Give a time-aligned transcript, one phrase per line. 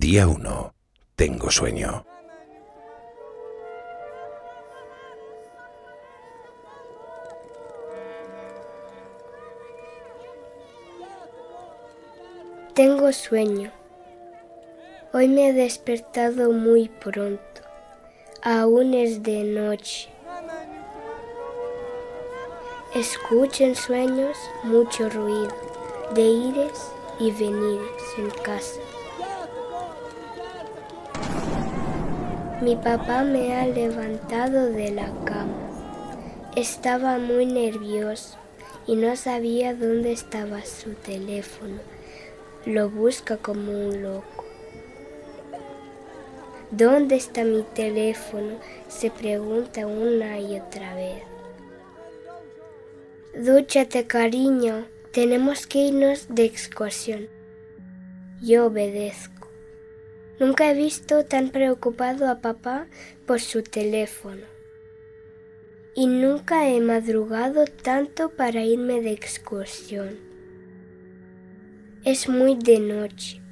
[0.00, 0.74] Día 1.
[1.16, 2.06] Tengo sueño.
[12.74, 13.72] Tengo sueño.
[15.12, 17.62] Hoy me he despertado muy pronto.
[18.42, 20.10] Aún es de noche.
[22.94, 25.52] Escucho en sueños mucho ruido
[26.14, 28.78] de ires y venires en casa.
[32.60, 35.54] Mi papá me ha levantado de la cama.
[36.56, 38.36] Estaba muy nervioso
[38.84, 41.78] y no sabía dónde estaba su teléfono.
[42.66, 44.44] Lo busca como un loco.
[46.72, 48.58] ¿Dónde está mi teléfono?
[48.88, 51.22] Se pregunta una y otra vez.
[53.36, 54.84] Dúchate, cariño.
[55.12, 57.28] Tenemos que irnos de excursión.
[58.42, 59.37] Yo obedezco.
[60.40, 62.86] Nunca he visto tan preocupado a papá
[63.26, 64.46] por su teléfono.
[65.96, 70.20] Y nunca he madrugado tanto para irme de excursión.
[72.04, 73.42] Es muy de noche,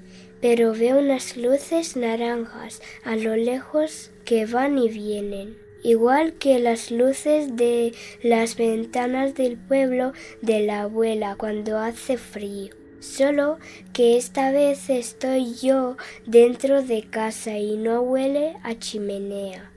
[0.40, 6.92] pero veo unas luces naranjas a lo lejos que van y vienen, igual que las
[6.92, 12.85] luces de las ventanas del pueblo de la abuela cuando hace frío.
[13.00, 13.58] Solo
[13.92, 19.72] que esta vez estoy yo dentro de casa y no huele a chimenea.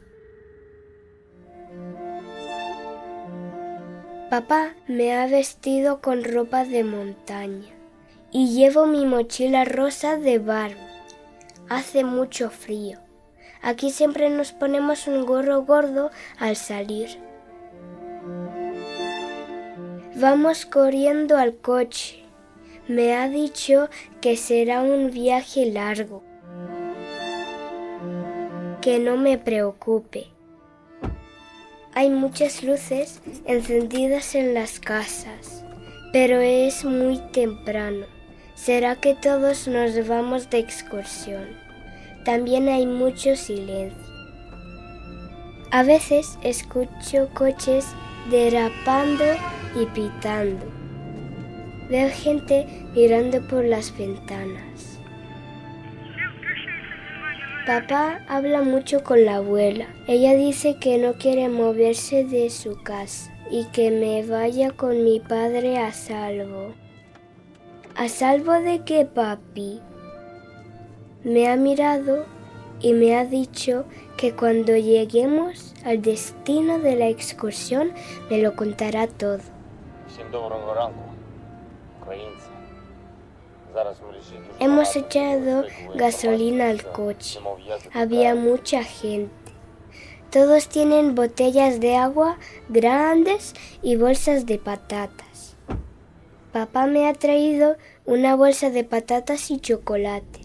[4.30, 7.74] Papá me ha vestido con ropa de montaña
[8.32, 10.78] y llevo mi mochila rosa de Barbie.
[11.68, 13.00] Hace mucho frío.
[13.62, 17.10] Aquí siempre nos ponemos un gorro gordo al salir.
[20.16, 22.19] Vamos corriendo al coche.
[22.90, 23.88] Me ha dicho
[24.20, 26.24] que será un viaje largo.
[28.82, 30.26] Que no me preocupe.
[31.94, 35.64] Hay muchas luces encendidas en las casas,
[36.12, 38.08] pero es muy temprano.
[38.56, 41.46] ¿Será que todos nos vamos de excursión?
[42.26, 44.04] También hay mucho silencio.
[45.70, 47.86] A veces escucho coches
[48.32, 49.26] derrapando
[49.80, 50.79] y pitando.
[51.90, 55.00] Veo gente mirando por las ventanas.
[57.66, 59.88] Papá habla mucho con la abuela.
[60.08, 65.20] Ella dice que no quiere moverse de su casa y que me vaya con mi
[65.20, 66.74] padre a salvo.
[67.96, 69.82] ¿A salvo de qué, papi?
[71.24, 72.26] Me ha mirado
[72.80, 73.86] y me ha dicho
[74.16, 77.94] que cuando lleguemos al destino de la excursión
[78.30, 79.42] me lo contará todo.
[84.60, 85.66] Hemos echado
[85.96, 87.40] gasolina al coche.
[87.94, 89.32] Había mucha gente.
[90.32, 92.38] Todos tienen botellas de agua
[92.68, 95.56] grandes y bolsas de patatas.
[96.52, 100.42] Papá me ha traído una bolsa de patatas y chocolate.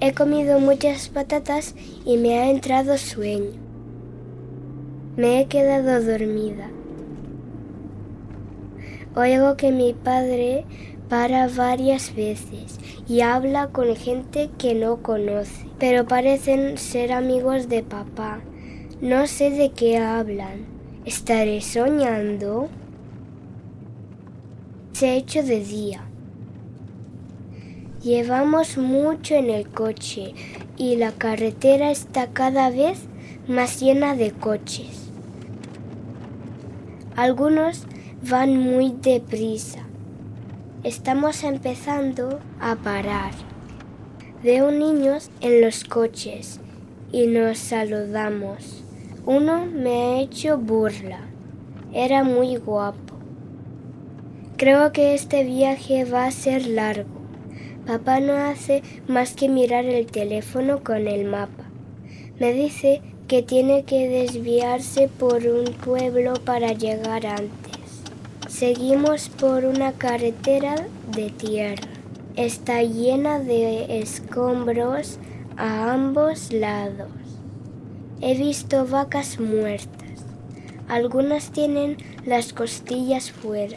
[0.00, 3.58] He comido muchas patatas y me ha entrado sueño.
[5.16, 6.70] Me he quedado dormida.
[9.16, 10.64] Oigo que mi padre
[11.08, 17.82] para varias veces y habla con gente que no conoce, pero parecen ser amigos de
[17.82, 18.40] papá.
[19.00, 20.66] No sé de qué hablan.
[21.04, 22.68] ¿Estaré soñando?
[24.92, 26.02] Se ha hecho de día.
[28.02, 30.34] Llevamos mucho en el coche
[30.76, 33.06] y la carretera está cada vez
[33.48, 35.10] más llena de coches.
[37.16, 37.86] Algunos
[38.22, 39.80] van muy deprisa.
[40.82, 43.30] Estamos empezando a parar.
[44.42, 46.60] Veo niños en los coches
[47.12, 48.82] y nos saludamos.
[49.24, 51.20] Uno me ha hecho burla.
[51.92, 53.14] Era muy guapo.
[54.56, 57.20] Creo que este viaje va a ser largo.
[57.86, 61.64] Papá no hace más que mirar el teléfono con el mapa.
[62.40, 67.67] Me dice que tiene que desviarse por un pueblo para llegar antes.
[68.48, 70.74] Seguimos por una carretera
[71.14, 71.86] de tierra.
[72.34, 75.18] Está llena de escombros
[75.58, 77.10] a ambos lados.
[78.22, 80.24] He visto vacas muertas.
[80.88, 83.76] Algunas tienen las costillas fuera.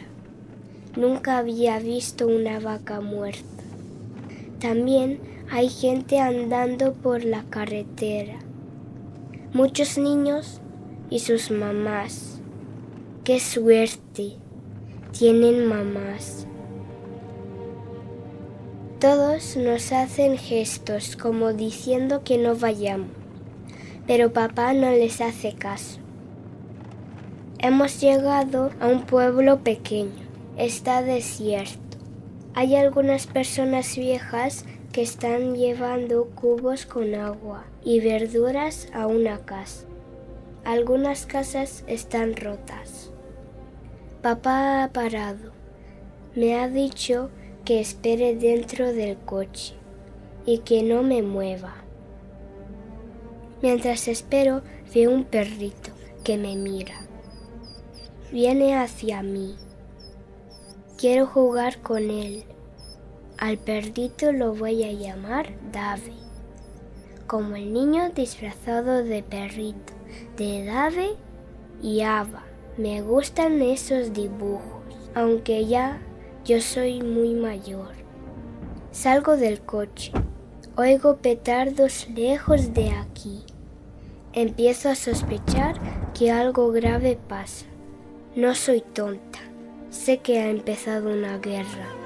[0.96, 3.64] Nunca había visto una vaca muerta.
[4.60, 5.20] También
[5.52, 8.40] hay gente andando por la carretera.
[9.54, 10.62] Muchos niños
[11.10, 12.40] y sus mamás.
[13.26, 14.41] ¡Qué suerte!
[15.12, 16.48] Tienen mamás.
[19.00, 23.12] Todos nos hacen gestos como diciendo que no vayamos,
[24.08, 26.00] pero papá no les hace caso.
[27.60, 30.24] Hemos llegado a un pueblo pequeño,
[30.58, 31.98] está desierto.
[32.54, 39.86] Hay algunas personas viejas que están llevando cubos con agua y verduras a una casa.
[40.64, 43.01] Algunas casas están rotas.
[44.22, 45.52] Papá ha parado.
[46.36, 47.32] Me ha dicho
[47.66, 49.74] que espere dentro del coche
[50.46, 51.74] y que no me mueva.
[53.64, 54.62] Mientras espero,
[54.94, 55.90] veo un perrito
[56.24, 56.94] que me mira.
[58.32, 59.56] Viene hacia mí.
[61.00, 62.44] Quiero jugar con él.
[63.40, 66.14] Al perrito lo voy a llamar Dave,
[67.26, 69.94] como el niño disfrazado de perrito,
[70.38, 71.16] de Dave
[71.82, 72.51] y Ava.
[72.78, 74.82] Me gustan esos dibujos,
[75.14, 76.02] aunque ya
[76.46, 77.90] yo soy muy mayor.
[78.92, 80.12] Salgo del coche.
[80.78, 83.44] Oigo petardos lejos de aquí.
[84.34, 85.76] Empiezo a sospechar
[86.14, 87.66] que algo grave pasa.
[88.36, 89.40] No soy tonta.
[89.90, 92.01] Sé que ha empezado una guerra.